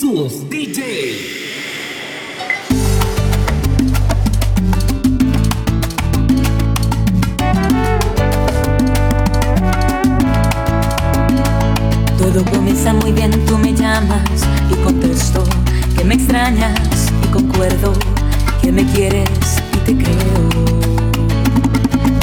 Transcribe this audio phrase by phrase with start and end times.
[0.00, 1.18] Jesús DJ.
[12.16, 14.22] Todo comienza muy bien, tú me llamas
[14.70, 15.44] y contesto
[15.94, 17.92] que me extrañas y concuerdo
[18.62, 19.28] que me quieres
[19.74, 20.48] y te creo.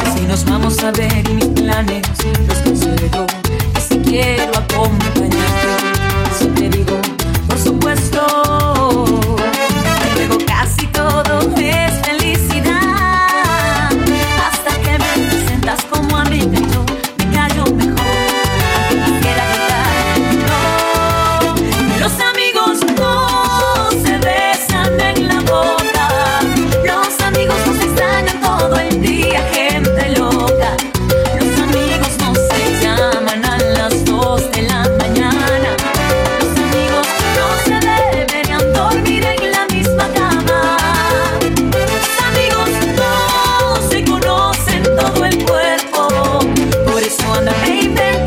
[0.03, 2.07] Así nos vamos a ver y mis planes
[2.47, 3.27] los concedo
[3.77, 5.66] y si quiero acompañarte.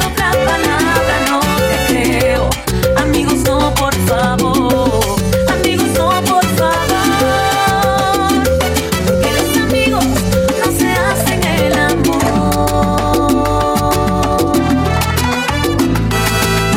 [0.06, 2.48] Otra palabra, no te creo,
[2.96, 3.38] amigos.
[3.44, 5.16] No, por favor,
[5.52, 5.88] amigos.
[5.98, 8.32] No, por favor,
[9.06, 10.04] porque los amigos
[10.64, 12.20] no se hacen el amor.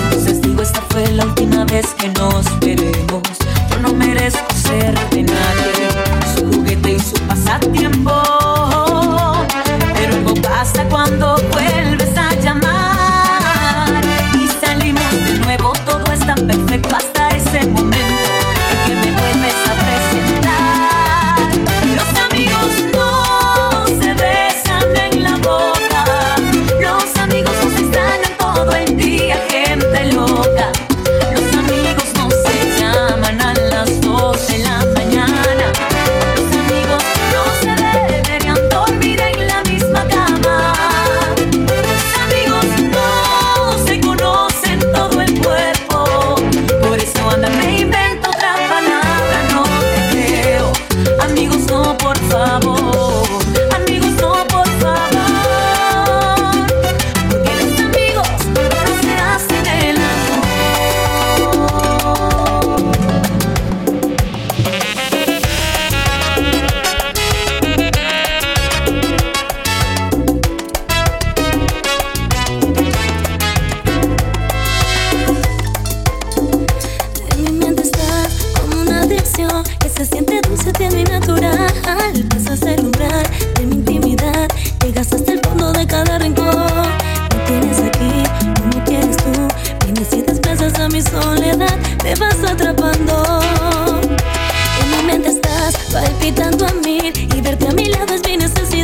[0.03, 3.23] Entonces, digo, esta fue la última vez que nos veremos.
[3.69, 5.87] Yo no merezco ser de nadie,
[6.35, 8.22] su juguete y su pasatiempo.
[79.79, 81.73] que se siente dulce, tierno y natural.
[82.29, 83.23] Pasas el umbral
[83.55, 84.47] de mi intimidad,
[84.83, 86.47] llegas hasta el fondo de cada rincón.
[87.33, 89.47] Me tienes aquí, no como quieres tú,
[89.85, 93.41] vienes y desplazas a mi soledad, me vas atrapando.
[94.81, 98.83] En mi mente estás palpitando a mil y verte a mi lado es mi necesidad.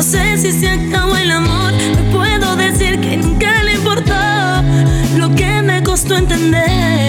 [0.00, 4.14] No sé si se acabó el amor, no puedo decir que nunca le importó
[5.18, 6.99] lo que me costó entender.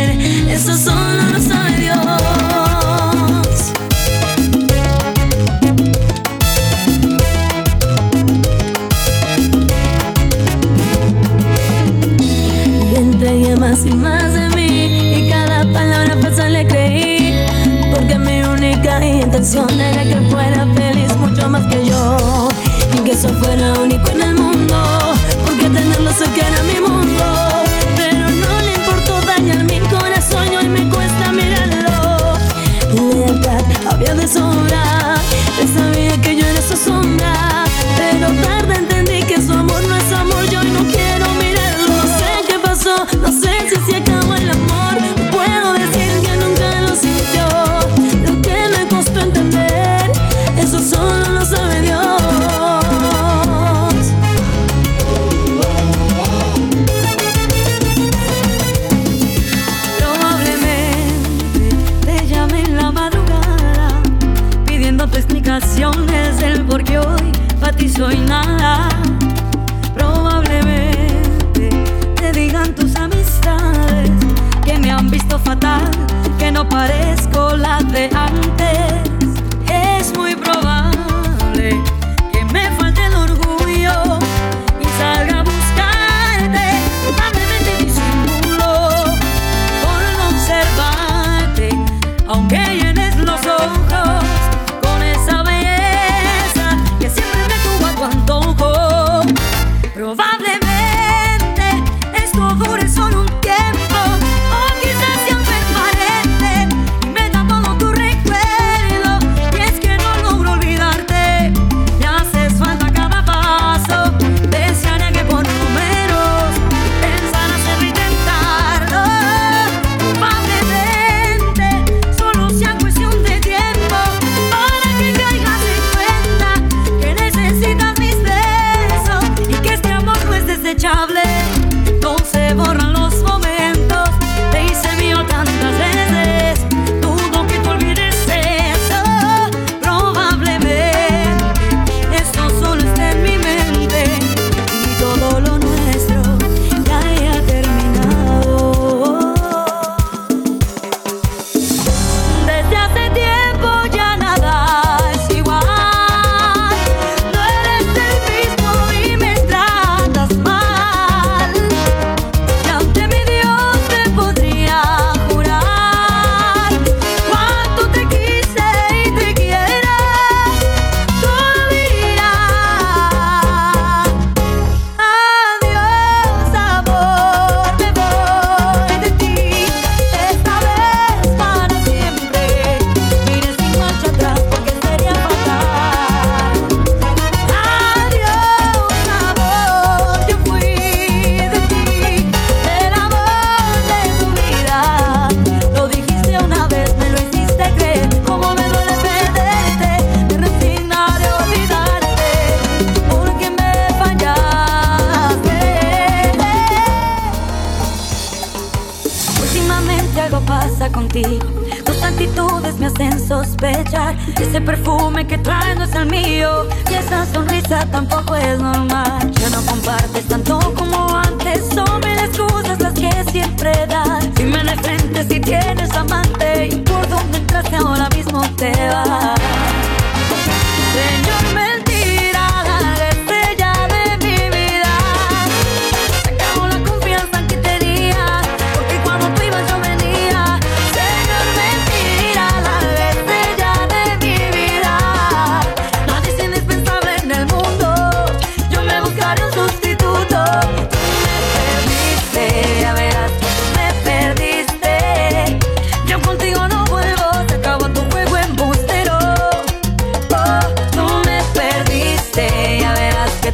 [213.42, 219.32] Ese perfume que trae no es el mío Y esa sonrisa tampoco es normal.
[219.32, 224.32] Ya no compartes tanto como antes Son mil excusas las que siempre das.
[224.36, 229.41] Dime de frente si tienes amante Y por dónde entraste ahora mismo te vas.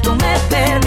[0.08, 0.87] tú me perdiste.